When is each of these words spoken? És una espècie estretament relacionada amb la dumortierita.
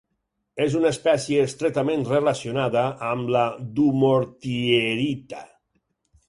És 0.63 0.75
una 0.77 0.87
espècie 0.95 1.43
estretament 1.49 2.05
relacionada 2.11 2.87
amb 3.11 3.31
la 3.37 3.45
dumortierita. 3.81 5.45